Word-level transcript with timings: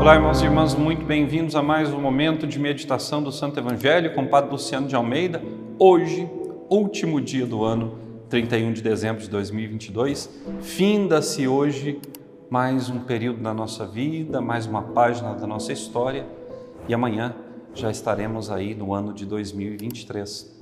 Olá, 0.00 0.14
irmãos 0.14 0.40
e 0.40 0.44
irmãs, 0.44 0.74
muito 0.76 1.04
bem-vindos 1.04 1.56
a 1.56 1.62
mais 1.62 1.92
um 1.92 2.00
momento 2.00 2.46
de 2.46 2.56
meditação 2.56 3.20
do 3.20 3.32
Santo 3.32 3.58
Evangelho 3.58 4.14
com 4.14 4.22
o 4.22 4.28
Padre 4.28 4.52
Luciano 4.52 4.86
de 4.86 4.94
Almeida. 4.94 5.42
Hoje, 5.76 6.30
último 6.70 7.20
dia 7.20 7.44
do 7.44 7.64
ano, 7.64 7.98
31 8.30 8.72
de 8.72 8.80
dezembro 8.80 9.20
de 9.20 9.28
2022, 9.28 10.30
finda-se 10.60 11.48
hoje 11.48 12.00
mais 12.48 12.88
um 12.88 13.00
período 13.00 13.42
da 13.42 13.52
nossa 13.52 13.86
vida, 13.86 14.40
mais 14.40 14.66
uma 14.66 14.82
página 14.82 15.34
da 15.34 15.48
nossa 15.48 15.72
história 15.72 16.24
e 16.88 16.94
amanhã 16.94 17.34
já 17.74 17.90
estaremos 17.90 18.52
aí 18.52 18.76
no 18.76 18.94
ano 18.94 19.12
de 19.12 19.26
2023. 19.26 20.58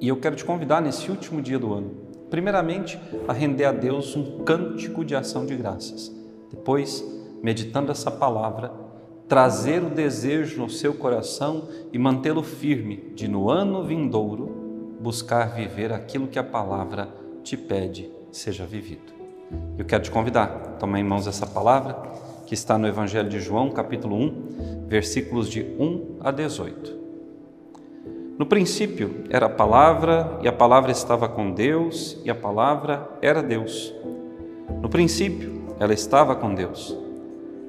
E 0.00 0.08
eu 0.08 0.16
quero 0.16 0.36
te 0.36 0.44
convidar 0.44 0.80
nesse 0.80 1.10
último 1.10 1.42
dia 1.42 1.58
do 1.58 1.74
ano, 1.74 1.90
primeiramente, 2.30 2.98
a 3.26 3.32
render 3.32 3.64
a 3.64 3.72
Deus 3.72 4.14
um 4.14 4.44
cântico 4.44 5.04
de 5.04 5.16
ação 5.16 5.44
de 5.44 5.56
graças. 5.56 6.14
Depois, 6.50 7.04
meditando 7.42 7.90
essa 7.92 8.10
palavra, 8.10 8.72
trazer 9.28 9.82
o 9.82 9.90
desejo 9.90 10.60
no 10.60 10.68
seu 10.68 10.94
coração 10.94 11.68
e 11.92 11.98
mantê-lo 11.98 12.42
firme 12.42 13.12
de 13.14 13.28
no 13.28 13.48
ano 13.48 13.84
vindouro 13.84 14.96
buscar 15.00 15.54
viver 15.54 15.92
aquilo 15.92 16.26
que 16.26 16.38
a 16.38 16.44
palavra 16.44 17.08
te 17.42 17.56
pede 17.56 18.10
seja 18.30 18.66
vivido. 18.66 19.12
Eu 19.78 19.84
quero 19.84 20.02
te 20.02 20.10
convidar, 20.10 20.76
toma 20.78 20.98
em 21.00 21.04
mãos 21.04 21.26
essa 21.26 21.46
palavra 21.46 21.96
que 22.46 22.54
está 22.54 22.76
no 22.76 22.86
Evangelho 22.86 23.28
de 23.28 23.40
João, 23.40 23.70
capítulo 23.70 24.16
1, 24.16 24.86
versículos 24.88 25.48
de 25.48 25.62
1 25.62 26.18
a 26.20 26.30
18. 26.30 27.00
No 28.36 28.46
princípio 28.46 29.24
era 29.30 29.46
a 29.46 29.50
palavra, 29.50 30.38
e 30.42 30.48
a 30.48 30.52
palavra 30.52 30.90
estava 30.90 31.28
com 31.28 31.52
Deus, 31.52 32.18
e 32.24 32.30
a 32.30 32.34
palavra 32.34 33.08
era 33.22 33.42
Deus. 33.42 33.94
No 34.80 34.88
princípio 34.88 35.62
ela 35.78 35.94
estava 35.94 36.34
com 36.34 36.54
Deus. 36.54 36.96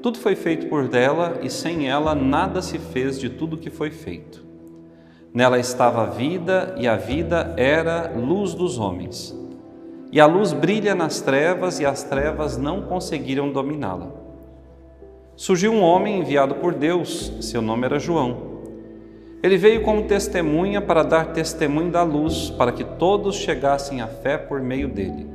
Tudo 0.02 0.18
foi 0.18 0.36
feito 0.36 0.66
por 0.68 0.88
dela, 0.88 1.40
e 1.44 1.50
sem 1.50 1.88
ela 1.88 2.16
nada 2.16 2.62
se 2.62 2.80
fez 2.80 3.20
de 3.20 3.30
tudo 3.30 3.58
que 3.58 3.70
foi 3.70 3.92
feito. 3.92 4.44
Nela 5.32 5.60
estava 5.60 6.04
a 6.04 6.08
vida, 6.08 6.74
e 6.78 6.88
a 6.88 6.98
vida 6.98 7.54
era 7.56 8.12
luz 8.16 8.56
dos 8.56 8.80
homens. 8.80 9.38
E 10.12 10.20
a 10.20 10.26
luz 10.26 10.54
brilha 10.54 10.96
nas 10.96 11.22
trevas, 11.22 11.80
e 11.80 11.86
as 11.86 12.04
trevas 12.04 12.58
não 12.58 12.82
conseguiram 12.82 13.52
dominá-la. 13.52 14.12
Surgiu 15.36 15.72
um 15.72 15.82
homem 15.82 16.20
enviado 16.20 16.56
por 16.56 16.74
Deus, 16.74 17.32
seu 17.40 17.62
nome 17.62 17.86
era 17.86 18.00
João. 18.00 18.50
Ele 19.44 19.58
veio 19.58 19.84
como 19.84 20.04
testemunha 20.04 20.82
para 20.82 21.04
dar 21.04 21.32
testemunho 21.32 21.92
da 21.92 22.02
luz, 22.02 22.50
para 22.50 22.72
que 22.72 22.84
todos 22.84 23.36
chegassem 23.36 24.02
à 24.02 24.08
fé 24.08 24.38
por 24.38 24.62
meio 24.62 24.88
dele. 24.88 25.28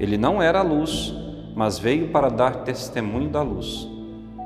Ele 0.00 0.18
não 0.18 0.42
era 0.42 0.58
a 0.58 0.62
luz, 0.62 1.14
mas 1.54 1.78
veio 1.78 2.08
para 2.08 2.28
dar 2.28 2.64
testemunho 2.64 3.28
da 3.28 3.42
luz, 3.42 3.88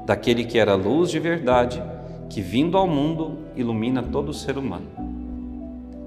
daquele 0.04 0.44
que 0.44 0.58
era 0.58 0.74
luz 0.74 1.10
de 1.10 1.18
verdade, 1.18 1.82
que 2.28 2.40
vindo 2.40 2.76
ao 2.76 2.86
mundo 2.86 3.38
ilumina 3.54 4.02
todo 4.02 4.32
ser 4.32 4.58
humano. 4.58 4.86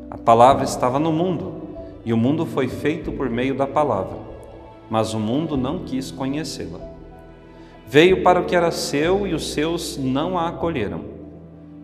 A 0.09 0.17
palavra 0.17 0.64
estava 0.64 1.00
no 1.00 1.11
mundo, 1.11 1.53
e 2.05 2.14
o 2.14 2.17
mundo 2.17 2.45
foi 2.45 2.67
feito 2.67 3.11
por 3.11 3.30
meio 3.30 3.55
da 3.55 3.67
palavra, 3.67 4.17
mas 4.89 5.14
o 5.14 5.20
mundo 5.20 5.55
não 5.55 5.80
quis 5.80 6.11
conhecê-la. 6.11 6.80
Veio 7.88 8.23
para 8.23 8.39
o 8.39 8.45
que 8.45 8.55
era 8.55 8.72
seu 8.72 9.25
e 9.25 9.33
os 9.33 9.52
seus 9.52 9.97
não 9.97 10.38
a 10.38 10.47
acolheram. 10.50 11.02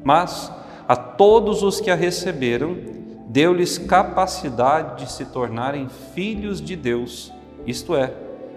Mas 0.04 0.52
a 0.88 0.96
todos 0.96 1.64
os 1.64 1.82
que 1.82 1.90
a 1.90 1.96
receberam, 1.96 2.78
deu-lhes 3.28 3.78
capacidade 3.78 5.04
de 5.04 5.12
se 5.12 5.26
tornarem 5.26 5.90
filhos 6.14 6.62
de 6.62 6.76
Deus, 6.76 7.34
isto 7.66 7.96
é, 7.96 8.14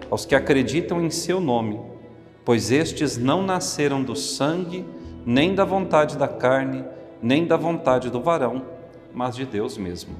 aos 0.09 0.25
que 0.25 0.35
acreditam 0.35 1.01
em 1.01 1.09
seu 1.09 1.39
nome, 1.39 1.79
pois 2.43 2.71
estes 2.71 3.17
não 3.17 3.43
nasceram 3.43 4.03
do 4.03 4.15
sangue, 4.15 4.85
nem 5.25 5.53
da 5.53 5.63
vontade 5.63 6.17
da 6.17 6.27
carne, 6.27 6.83
nem 7.21 7.45
da 7.45 7.57
vontade 7.57 8.09
do 8.09 8.21
varão, 8.21 8.63
mas 9.13 9.35
de 9.35 9.45
Deus 9.45 9.77
mesmo. 9.77 10.15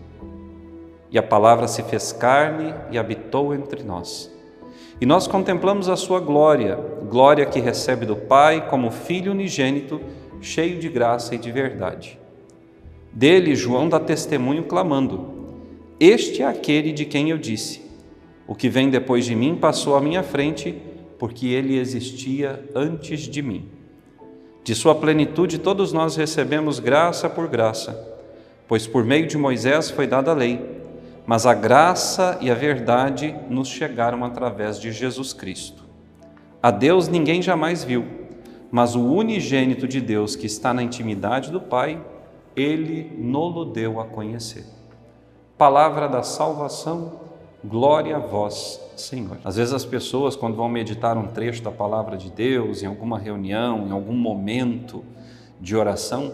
E 1.11 1.17
a 1.17 1.23
palavra 1.23 1.67
se 1.67 1.81
fez 1.83 2.11
carne 2.11 2.73
e 2.91 2.97
habitou 2.97 3.53
entre 3.53 3.83
nós. 3.83 4.31
E 5.01 5.05
nós 5.05 5.27
contemplamos 5.27 5.89
a 5.89 5.95
sua 5.95 6.19
glória, 6.19 6.77
glória 7.09 7.45
que 7.45 7.59
recebe 7.59 8.05
do 8.05 8.15
Pai 8.15 8.67
como 8.69 8.91
Filho 8.91 9.31
unigênito, 9.31 10.01
cheio 10.41 10.79
de 10.79 10.89
graça 10.89 11.35
e 11.35 11.37
de 11.37 11.51
verdade. 11.51 12.19
Dele, 13.11 13.55
João 13.55 13.89
dá 13.89 13.99
testemunho 13.99 14.63
clamando: 14.65 15.57
Este 15.99 16.43
é 16.43 16.45
aquele 16.45 16.91
de 16.91 17.05
quem 17.05 17.29
eu 17.29 17.37
disse: 17.37 17.88
O 18.49 18.55
que 18.55 18.67
vem 18.67 18.89
depois 18.89 19.23
de 19.23 19.33
mim 19.33 19.55
passou 19.55 19.95
à 19.95 20.01
minha 20.01 20.23
frente, 20.23 20.75
porque 21.17 21.47
ele 21.47 21.77
existia 21.77 22.65
antes 22.75 23.21
de 23.21 23.41
mim. 23.41 23.69
De 24.63 24.75
sua 24.75 24.95
plenitude 24.95 25.57
todos 25.57 25.93
nós 25.93 26.17
recebemos 26.17 26.79
graça 26.79 27.29
por 27.29 27.47
graça, 27.47 28.19
pois 28.67 28.85
por 28.85 29.05
meio 29.05 29.25
de 29.25 29.37
Moisés 29.37 29.89
foi 29.89 30.05
dada 30.05 30.31
a 30.31 30.33
lei 30.33 30.79
mas 31.29 31.45
a 31.45 31.53
graça 31.53 32.39
e 32.41 32.49
a 32.49 32.55
verdade 32.55 33.35
nos 33.51 33.67
chegaram 33.67 34.25
através 34.25 34.79
de 34.79 34.91
Jesus 34.91 35.31
Cristo. 35.31 35.83
A 36.59 36.71
Deus 36.71 37.07
ninguém 37.07 37.39
jamais 37.39 37.83
viu, 37.83 38.03
mas 38.71 38.95
o 38.95 39.05
unigênito 39.05 39.87
de 39.87 40.01
Deus 40.01 40.35
que 40.35 40.47
está 40.47 40.73
na 40.73 40.81
intimidade 40.81 41.51
do 41.51 41.61
Pai, 41.61 42.03
ele 42.55 43.15
nolo 43.15 43.63
deu 43.63 43.99
a 43.99 44.05
conhecer. 44.05 44.65
Palavra 45.55 46.09
da 46.09 46.23
salvação, 46.23 47.19
glória 47.63 48.15
a 48.15 48.19
vós, 48.19 48.79
Senhor. 48.95 49.37
Às 49.43 49.55
vezes 49.55 49.73
as 49.73 49.85
pessoas, 49.85 50.35
quando 50.35 50.55
vão 50.55 50.69
meditar 50.69 51.17
um 51.17 51.27
trecho 51.27 51.61
da 51.61 51.71
palavra 51.71 52.17
de 52.17 52.29
Deus, 52.29 52.83
em 52.83 52.85
alguma 52.85 53.19
reunião, 53.19 53.87
em 53.87 53.91
algum 53.91 54.15
momento 54.15 55.03
de 55.59 55.75
oração, 55.75 56.33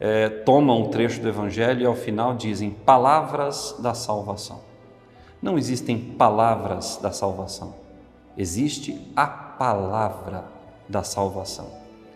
é, 0.00 0.28
tomam 0.28 0.82
um 0.82 0.88
trecho 0.88 1.20
do 1.20 1.28
Evangelho 1.28 1.82
e 1.82 1.86
ao 1.86 1.94
final 1.94 2.34
dizem 2.34 2.70
palavras 2.70 3.76
da 3.78 3.94
salvação. 3.94 4.60
Não 5.40 5.58
existem 5.58 5.98
palavras 5.98 6.98
da 7.02 7.12
salvação, 7.12 7.74
existe 8.36 8.98
a 9.14 9.26
palavra 9.26 10.44
da 10.88 11.02
salvação, 11.02 11.70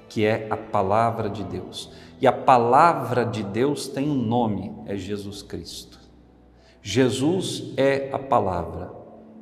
que 0.08 0.24
é 0.24 0.46
a 0.50 0.56
palavra 0.56 1.28
de 1.28 1.44
Deus. 1.44 1.92
E 2.20 2.26
a 2.26 2.32
palavra 2.32 3.24
de 3.24 3.42
Deus 3.42 3.86
tem 3.86 4.10
um 4.10 4.14
nome, 4.14 4.74
é 4.86 4.96
Jesus 4.96 5.42
Cristo. 5.42 5.97
Jesus 6.82 7.72
é 7.76 8.10
a 8.12 8.18
palavra. 8.18 8.92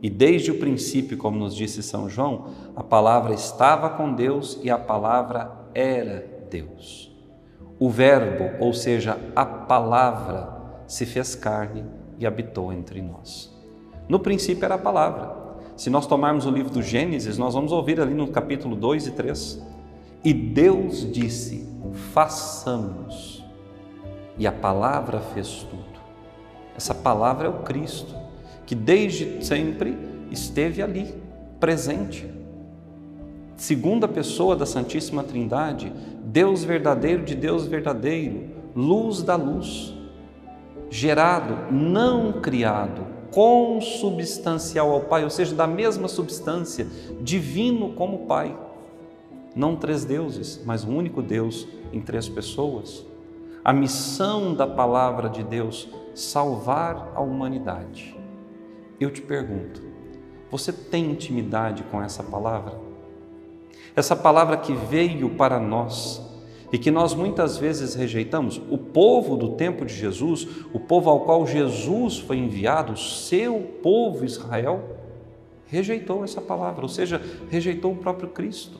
E 0.02 0.10
desde 0.10 0.50
o 0.50 0.58
princípio, 0.58 1.16
como 1.16 1.38
nos 1.38 1.54
disse 1.54 1.82
São 1.82 2.08
João, 2.08 2.48
a 2.74 2.82
palavra 2.82 3.34
estava 3.34 3.90
com 3.90 4.12
Deus 4.12 4.58
e 4.62 4.70
a 4.70 4.78
palavra 4.78 5.50
era 5.74 6.46
Deus. 6.50 7.14
O 7.78 7.90
Verbo, 7.90 8.64
ou 8.64 8.72
seja, 8.72 9.18
a 9.34 9.44
palavra, 9.44 10.54
se 10.86 11.04
fez 11.04 11.34
carne 11.34 11.84
e 12.18 12.26
habitou 12.26 12.72
entre 12.72 13.02
nós. 13.02 13.54
No 14.08 14.20
princípio 14.20 14.64
era 14.64 14.76
a 14.76 14.78
palavra. 14.78 15.34
Se 15.76 15.90
nós 15.90 16.06
tomarmos 16.06 16.46
o 16.46 16.50
livro 16.50 16.72
do 16.72 16.82
Gênesis, 16.82 17.36
nós 17.36 17.54
vamos 17.54 17.72
ouvir 17.72 18.00
ali 18.00 18.14
no 18.14 18.28
capítulo 18.28 18.76
2 18.76 19.08
e 19.08 19.10
3. 19.10 19.62
E 20.24 20.32
Deus 20.32 21.10
disse: 21.12 21.68
façamos. 22.12 23.44
E 24.38 24.46
a 24.46 24.52
palavra 24.52 25.20
fez 25.20 25.66
tudo. 25.70 25.95
Essa 26.76 26.94
palavra 26.94 27.46
é 27.46 27.50
o 27.50 27.62
Cristo, 27.62 28.14
que 28.64 28.74
desde 28.74 29.44
sempre 29.44 29.96
esteve 30.30 30.82
ali, 30.82 31.14
presente 31.58 32.36
segunda 33.56 34.06
pessoa 34.06 34.54
da 34.54 34.66
Santíssima 34.66 35.22
Trindade, 35.22 35.92
Deus 36.24 36.62
verdadeiro 36.62 37.24
de 37.24 37.34
Deus 37.34 37.66
verdadeiro, 37.66 38.50
luz 38.74 39.22
da 39.22 39.34
luz, 39.34 39.94
gerado, 40.90 41.72
não 41.72 42.34
criado, 42.34 43.06
consubstancial 43.32 44.92
ao 44.92 45.00
Pai, 45.00 45.24
ou 45.24 45.30
seja, 45.30 45.54
da 45.54 45.66
mesma 45.66 46.06
substância, 46.06 46.86
divino 47.20 47.94
como 47.94 48.26
Pai. 48.26 48.56
Não 49.54 49.74
três 49.74 50.04
deuses, 50.04 50.62
mas 50.66 50.84
um 50.84 50.94
único 50.94 51.22
Deus 51.22 51.66
em 51.92 52.00
três 52.00 52.28
pessoas. 52.28 53.04
A 53.64 53.72
missão 53.72 54.54
da 54.54 54.66
palavra 54.66 55.30
de 55.30 55.42
Deus, 55.42 55.88
salvar 56.16 57.12
a 57.14 57.20
humanidade. 57.20 58.16
Eu 58.98 59.10
te 59.10 59.22
pergunto, 59.22 59.82
você 60.50 60.72
tem 60.72 61.12
intimidade 61.12 61.84
com 61.84 62.02
essa 62.02 62.22
palavra? 62.22 62.86
essa 63.96 64.14
palavra 64.14 64.58
que 64.58 64.74
veio 64.74 65.30
para 65.30 65.58
nós 65.58 66.22
e 66.70 66.76
que 66.76 66.90
nós 66.90 67.14
muitas 67.14 67.56
vezes 67.56 67.94
rejeitamos. 67.94 68.60
O 68.68 68.76
povo 68.76 69.36
do 69.36 69.52
tempo 69.52 69.86
de 69.86 69.94
Jesus, 69.94 70.46
o 70.72 70.78
povo 70.78 71.08
ao 71.08 71.20
qual 71.20 71.46
Jesus 71.46 72.18
foi 72.18 72.36
enviado, 72.36 72.98
seu 72.98 73.58
povo 73.82 74.24
Israel, 74.24 74.82
rejeitou 75.66 76.22
essa 76.22 76.42
palavra, 76.42 76.82
ou 76.82 76.88
seja, 76.88 77.20
rejeitou 77.48 77.92
o 77.92 77.96
próprio 77.96 78.28
Cristo. 78.28 78.78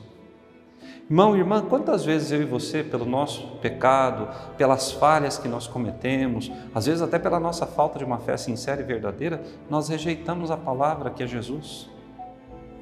Irmão 1.09 1.37
irmã, 1.37 1.61
quantas 1.61 2.03
vezes 2.03 2.31
eu 2.31 2.41
e 2.41 2.45
você, 2.45 2.83
pelo 2.83 3.05
nosso 3.05 3.47
pecado, 3.61 4.27
pelas 4.57 4.91
falhas 4.91 5.37
que 5.37 5.47
nós 5.47 5.65
cometemos, 5.65 6.51
às 6.75 6.85
vezes 6.85 7.01
até 7.01 7.17
pela 7.17 7.39
nossa 7.39 7.65
falta 7.65 7.97
de 7.97 8.03
uma 8.03 8.17
fé 8.17 8.35
sincera 8.35 8.81
e 8.81 8.83
verdadeira, 8.83 9.41
nós 9.69 9.87
rejeitamos 9.87 10.51
a 10.51 10.57
palavra 10.57 11.09
que 11.09 11.23
é 11.23 11.27
Jesus. 11.27 11.89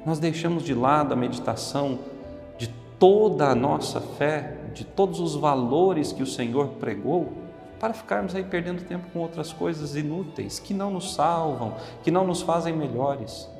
Nós 0.04 0.18
deixamos 0.18 0.64
de 0.64 0.74
lado 0.74 1.12
a 1.12 1.16
meditação 1.16 1.98
toda 2.98 3.48
a 3.48 3.54
nossa 3.54 4.00
fé, 4.00 4.56
de 4.72 4.84
todos 4.84 5.20
os 5.20 5.34
valores 5.34 6.12
que 6.12 6.22
o 6.22 6.26
Senhor 6.26 6.68
pregou, 6.80 7.32
para 7.78 7.92
ficarmos 7.92 8.34
aí 8.34 8.42
perdendo 8.42 8.84
tempo 8.84 9.10
com 9.12 9.18
outras 9.18 9.52
coisas 9.52 9.96
inúteis, 9.96 10.58
que 10.58 10.72
não 10.72 10.90
nos 10.90 11.14
salvam, 11.14 11.74
que 12.02 12.10
não 12.10 12.26
nos 12.26 12.40
fazem 12.40 12.74
melhores. 12.74 13.50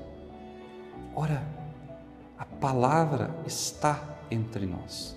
Ora, 1.15 1.43
a 2.39 2.45
palavra 2.45 3.31
está 3.47 4.16
entre 4.31 4.67
nós. 4.67 5.17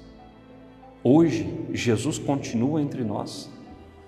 Hoje, 1.04 1.66
Jesus 1.72 2.18
continua 2.18 2.82
entre 2.82 3.04
nós. 3.04 3.50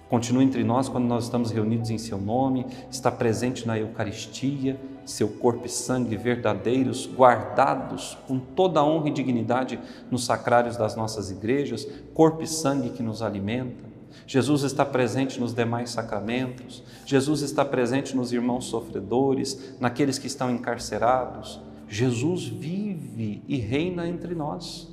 Continua 0.09 0.43
entre 0.43 0.61
nós 0.61 0.89
quando 0.89 1.05
nós 1.05 1.23
estamos 1.23 1.51
reunidos 1.51 1.89
em 1.89 1.97
Seu 1.97 2.17
nome, 2.17 2.65
está 2.91 3.09
presente 3.09 3.65
na 3.65 3.79
Eucaristia, 3.79 4.77
Seu 5.05 5.29
corpo 5.29 5.65
e 5.65 5.69
sangue 5.69 6.17
verdadeiros, 6.17 7.07
guardados 7.07 8.17
com 8.27 8.37
toda 8.37 8.81
a 8.81 8.83
honra 8.83 9.07
e 9.07 9.13
dignidade 9.13 9.79
nos 10.11 10.25
sacrários 10.25 10.75
das 10.75 10.97
nossas 10.97 11.31
igrejas, 11.31 11.87
corpo 12.13 12.43
e 12.43 12.47
sangue 12.47 12.89
que 12.89 13.01
nos 13.01 13.21
alimenta. 13.21 13.85
Jesus 14.27 14.63
está 14.63 14.85
presente 14.85 15.39
nos 15.39 15.53
demais 15.53 15.91
sacramentos, 15.91 16.83
Jesus 17.05 17.41
está 17.41 17.63
presente 17.63 18.13
nos 18.13 18.33
irmãos 18.33 18.65
sofredores, 18.65 19.77
naqueles 19.79 20.19
que 20.19 20.27
estão 20.27 20.51
encarcerados. 20.51 21.61
Jesus 21.87 22.45
vive 22.45 23.41
e 23.47 23.55
reina 23.55 24.07
entre 24.09 24.35
nós. 24.35 24.90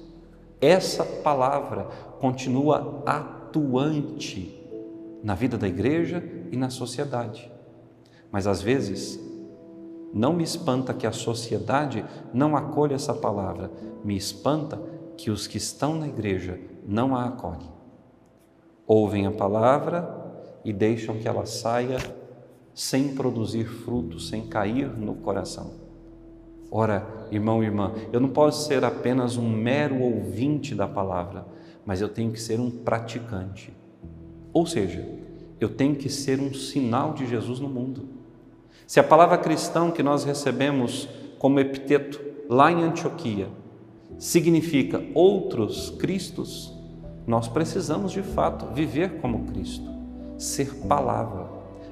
Essa 0.61 1.05
palavra 1.05 1.85
continua 2.21 3.03
atuante 3.07 4.59
na 5.23 5.35
vida 5.35 5.57
da 5.57 5.69
igreja 5.69 6.23
e 6.51 6.57
na 6.57 6.71
sociedade. 6.71 7.51
Mas 8.31 8.47
às 8.47 8.61
vezes, 8.61 9.21
não 10.13 10.33
me 10.33 10.43
espanta 10.43 10.95
que 10.95 11.07
a 11.07 11.13
sociedade 11.13 12.05
não 12.33 12.57
acolha 12.57 12.95
essa 12.95 13.15
palavra, 13.15 13.71
me 14.05 14.17
espanta 14.17 14.81
que 15.17 15.31
os 15.31 15.47
que 15.47 15.59
estão 15.59 15.95
na 15.95 16.09
igreja 16.09 16.59
não 16.87 17.15
a 17.15 17.27
acolhem. 17.27 17.71
Ouvem 18.87 19.27
a 19.27 19.31
palavra 19.31 20.17
e 20.65 20.73
deixam 20.73 21.19
que 21.19 21.29
ela 21.29 21.45
saia 21.47 21.99
sem 22.75 23.15
produzir 23.15 23.65
fruto, 23.65 24.19
sem 24.19 24.47
cair 24.47 24.89
no 24.89 25.17
coração. 25.17 25.88
Ora, 26.71 27.27
irmão 27.31 27.63
e 27.63 27.67
irmã, 27.67 27.93
eu 28.13 28.21
não 28.21 28.29
posso 28.29 28.67
ser 28.67 28.85
apenas 28.85 29.37
um 29.37 29.49
mero 29.49 30.01
ouvinte 30.01 30.75
da 30.75 30.87
palavra, 30.87 31.47
mas 31.85 32.01
eu 32.01 32.09
tenho 32.09 32.31
que 32.31 32.41
ser 32.41 32.61
um 32.61 32.71
praticante. 32.71 33.73
Ou 34.53 34.67
seja, 34.67 35.09
eu 35.59 35.69
tenho 35.69 35.97
que 35.97 36.09
ser 36.09 36.41
um 36.41 36.53
sinal 36.53 37.15
de 37.15 37.27
Jesus 37.27 37.59
no 37.59 37.69
mundo. 37.69 38.09
Se 38.87 39.01
a 39.01 39.05
palavra 39.05 39.39
cristão 39.39 39.91
que 39.91 40.03
nós 40.03 40.25
recebemos 40.25 41.09
como 41.39 41.61
epiteto 41.61 42.21
lá 42.49 42.71
em 42.71 42.83
Antioquia 42.83 43.49
significa 44.19 45.03
outros 45.15 45.91
Cristos, 45.91 46.75
nós 47.27 47.49
precisamos 47.49 48.13
de 48.13 48.23
fato 48.23 48.67
viver 48.75 49.21
como 49.21 49.45
Cristo, 49.47 49.89
ser 50.39 50.75
palavra. 50.87 51.49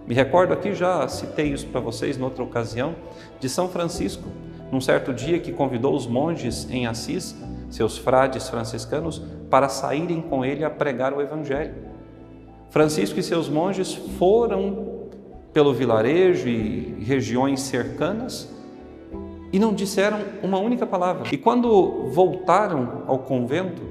Me 0.07 0.15
recordo 0.15 0.53
aqui, 0.53 0.75
já 0.75 1.07
citei 1.09 1.53
isso 1.53 1.67
para 1.67 1.81
vocês 1.81 2.17
noutra 2.17 2.43
ocasião, 2.43 2.95
de 3.39 3.49
São 3.49 3.69
Francisco, 3.69 4.29
num 4.71 4.81
certo 4.81 5.13
dia 5.13 5.39
que 5.39 5.53
convidou 5.53 5.95
os 5.95 6.07
monges 6.07 6.69
em 6.71 6.87
Assis, 6.87 7.37
seus 7.71 7.99
frades 7.99 8.49
franciscanos, 8.49 9.23
para 9.51 9.69
saírem 9.69 10.21
com 10.21 10.45
ele 10.45 10.65
a 10.65 10.71
pregar 10.71 11.13
o 11.13 11.21
Evangelho. 11.21 11.75
Francisco 12.71 13.19
e 13.19 13.23
seus 13.23 13.49
monges 13.49 13.95
foram 13.95 15.07
pelo 15.53 15.73
vilarejo 15.73 16.49
e 16.49 17.03
regiões 17.03 17.61
cercanas 17.61 18.55
e 19.53 19.59
não 19.59 19.73
disseram 19.73 20.19
uma 20.43 20.59
única 20.59 20.87
palavra. 20.87 21.29
E 21.33 21.39
quando 21.39 22.11
voltaram 22.11 23.05
ao 23.07 23.21
convento, 23.21 23.83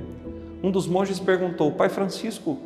um 0.62 0.70
dos 0.70 0.88
monges 0.88 1.20
perguntou: 1.20 1.72
Pai 1.72 1.90
Francisco, 1.90 2.58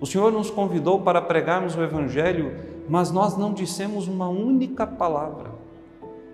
o 0.00 0.06
senhor 0.06 0.32
nos 0.32 0.50
convidou 0.50 1.00
para 1.00 1.20
pregarmos 1.20 1.76
o 1.76 1.82
Evangelho, 1.82 2.52
mas 2.88 3.10
nós 3.10 3.36
não 3.36 3.52
dissemos 3.52 4.08
uma 4.08 4.28
única 4.28 4.86
palavra. 4.86 5.50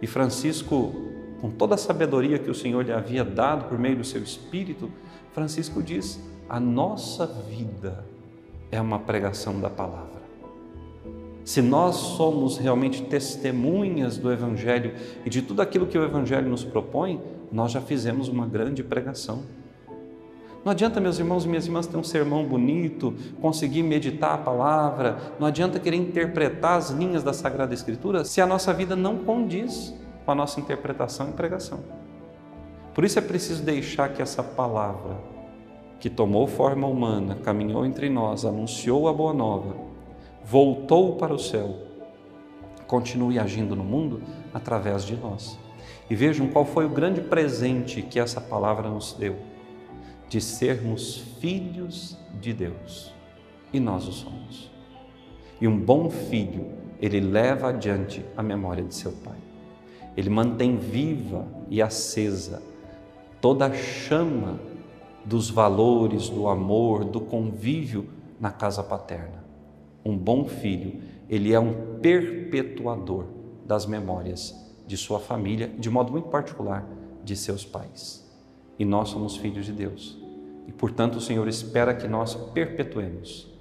E 0.01 0.07
Francisco, 0.07 0.95
com 1.41 1.51
toda 1.51 1.75
a 1.75 1.79
sabedoria 1.79 2.39
que 2.39 2.51
o 2.51 2.55
Senhor 2.55 2.85
lhe 2.85 2.93
havia 2.93 3.25
dado 3.25 3.69
por 3.69 3.79
meio 3.79 3.97
do 3.97 4.05
seu 4.05 4.23
espírito, 4.23 4.91
Francisco 5.33 5.83
diz: 5.83 6.21
a 6.49 6.61
nossa 6.61 7.27
vida 7.27 8.05
é 8.71 8.81
uma 8.81 8.99
pregação 8.99 9.61
da 9.61 9.71
palavra. 9.71 10.23
Se 11.45 11.61
nós 11.61 11.97
somos 11.97 12.57
realmente 12.57 13.03
testemunhas 13.03 14.17
do 14.17 14.33
Evangelho 14.33 14.95
e 15.25 15.31
de 15.31 15.43
tudo 15.43 15.61
aquilo 15.61 15.87
que 15.87 15.99
o 15.99 16.05
Evangelho 16.05 16.49
nos 16.49 16.65
propõe, 16.65 17.21
nós 17.53 17.71
já 17.71 17.81
fizemos 17.81 18.29
uma 18.29 18.47
grande 18.47 18.83
pregação. 18.83 19.43
Não 20.65 20.73
adianta, 20.73 20.99
meus 20.99 21.19
irmãos 21.19 21.45
e 21.45 21.49
minhas 21.49 21.67
irmãs, 21.67 21.87
ter 21.87 21.99
um 21.99 22.03
sermão 22.03 22.47
bonito, 22.47 23.15
conseguir 23.43 23.83
meditar 23.83 24.33
a 24.33 24.39
palavra, 24.39 25.19
não 25.39 25.47
adianta 25.47 25.79
querer 25.79 25.99
interpretar 25.99 26.79
as 26.79 26.91
linhas 26.91 27.23
da 27.23 27.35
Sagrada 27.35 27.75
Escritura 27.75 28.25
se 28.25 28.41
a 28.41 28.47
nossa 28.47 28.73
vida 28.73 28.97
não 28.97 29.19
condiz 29.19 29.95
com 30.25 30.31
a 30.31 30.35
nossa 30.35 30.61
interpretação 30.61 31.29
e 31.29 31.33
pregação. 31.33 31.81
Por 32.95 33.05
isso 33.05 33.19
é 33.19 33.23
preciso 33.23 33.63
deixar 33.63 34.13
que 34.13 34.23
essa 34.23 34.43
palavra, 34.43 35.17
que 35.99 36.09
tomou 36.09 36.47
forma 36.47 36.87
humana, 36.87 37.35
caminhou 37.37 37.85
entre 37.85 38.09
nós, 38.09 38.45
anunciou 38.45 39.09
a 39.09 39.13
boa 39.13 39.35
nova, 39.35 39.75
voltou 40.45 41.17
para 41.17 41.35
o 41.35 41.39
céu, 41.39 41.75
continue 42.87 43.39
agindo 43.39 43.75
no 43.75 43.85
mundo 43.85 44.23
através 44.53 45.05
de 45.05 45.17
nós. 45.17 45.59
E 46.09 46.15
vejam 46.15 46.49
qual 46.49 46.65
foi 46.65 46.85
o 46.85 46.91
grande 46.91 47.21
presente 47.21 48.03
que 48.03 48.21
essa 48.21 48.41
palavra 48.41 48.89
nos 48.89 49.13
deu 49.15 49.37
de 50.29 50.41
sermos 50.41 51.19
filhos 51.41 52.19
de 52.41 52.53
Deus. 52.53 53.13
E 53.73 53.81
nós 53.81 54.07
o 54.07 54.13
somos. 54.13 54.71
E 55.61 55.69
um 55.69 55.79
bom 55.79 56.11
filho, 56.11 56.73
ele 57.01 57.21
leva 57.21 57.69
adiante 57.69 58.25
a 58.37 58.43
memória 58.43 58.83
de 58.83 58.95
seu 58.95 59.13
pai. 59.13 59.39
Ele 60.17 60.31
mantém 60.31 60.77
viva 60.77 61.47
e 61.69 61.83
acesa 61.83 62.63
toda 63.41 63.67
a 63.67 63.75
chama 63.75 64.59
dos 65.25 65.51
valores, 65.51 66.29
do 66.29 66.49
amor, 66.49 67.05
do 67.05 67.21
convívio 67.21 68.09
na 68.41 68.51
casa 68.51 68.83
paterna. 68.83 69.45
Um 70.05 70.17
bom 70.17 70.47
filho, 70.47 71.01
ele 71.29 71.53
é 71.53 71.59
um 71.59 71.99
perpetuador 72.01 73.25
das 73.67 73.87
memórias 73.87 74.55
de 74.87 74.97
sua 74.97 75.19
família, 75.19 75.69
de 75.79 75.89
modo 75.89 76.13
muito 76.13 76.29
particular 76.29 76.87
de 77.25 77.35
seus 77.35 77.65
pais 77.65 78.25
e 78.79 78.85
nós 78.85 79.11
somos 79.11 79.37
filhos 79.37 79.67
de 79.67 79.73
Deus. 79.73 80.19
E 80.67 80.73
portanto 80.73 81.17
o 81.17 81.21
Senhor 81.21 81.47
espera 81.49 81.95
que 81.95 82.09
nós 82.09 82.35
perpetuemos 82.35 83.53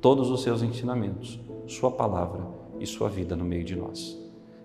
todos 0.00 0.30
os 0.30 0.42
seus 0.42 0.62
ensinamentos, 0.62 1.40
Sua 1.66 1.90
palavra 1.90 2.46
e 2.78 2.86
Sua 2.86 3.08
vida 3.08 3.34
no 3.34 3.44
meio 3.44 3.64
de 3.64 3.74
nós. 3.74 4.23